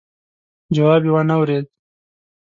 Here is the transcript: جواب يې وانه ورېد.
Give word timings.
جواب 0.75 1.01
يې 1.07 1.11
وانه 1.13 1.35
ورېد. 1.39 1.65